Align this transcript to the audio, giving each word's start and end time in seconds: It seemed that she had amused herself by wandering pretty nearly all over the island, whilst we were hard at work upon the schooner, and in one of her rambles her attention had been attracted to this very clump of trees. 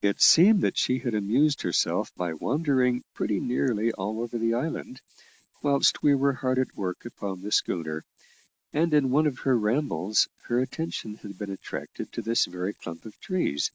It 0.00 0.22
seemed 0.22 0.62
that 0.62 0.78
she 0.78 1.00
had 1.00 1.12
amused 1.12 1.60
herself 1.60 2.10
by 2.16 2.32
wandering 2.32 3.04
pretty 3.12 3.38
nearly 3.38 3.92
all 3.92 4.22
over 4.22 4.38
the 4.38 4.54
island, 4.54 5.02
whilst 5.60 6.02
we 6.02 6.14
were 6.14 6.32
hard 6.32 6.58
at 6.58 6.74
work 6.74 7.04
upon 7.04 7.42
the 7.42 7.52
schooner, 7.52 8.02
and 8.72 8.94
in 8.94 9.10
one 9.10 9.26
of 9.26 9.40
her 9.40 9.58
rambles 9.58 10.26
her 10.44 10.58
attention 10.58 11.16
had 11.16 11.36
been 11.36 11.50
attracted 11.50 12.12
to 12.12 12.22
this 12.22 12.46
very 12.46 12.72
clump 12.72 13.04
of 13.04 13.20
trees. 13.20 13.70